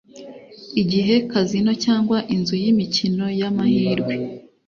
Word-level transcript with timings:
igihe 0.81 1.15
kazino 1.31 1.71
cyangwa 1.85 2.17
inzu 2.35 2.55
y 2.63 2.65
imikino 2.71 3.25
y 3.39 3.43
amahirwe 3.49 4.13